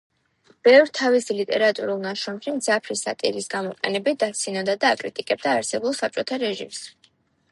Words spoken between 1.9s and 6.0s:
ნაშრომში მძაფრი სატირის გამოყენებით დასცინოდა და აკრიტიკებდა არსებულ